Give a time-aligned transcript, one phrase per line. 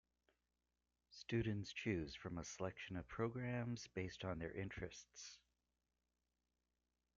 [1.11, 5.37] Students choose from a selection of programmes based on their interests.